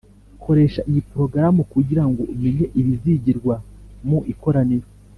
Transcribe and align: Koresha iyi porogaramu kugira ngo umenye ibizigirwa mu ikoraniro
Koresha 0.43 0.81
iyi 0.89 1.01
porogaramu 1.07 1.61
kugira 1.73 2.03
ngo 2.09 2.21
umenye 2.33 2.65
ibizigirwa 2.79 3.55
mu 4.07 4.19
ikoraniro 4.33 4.87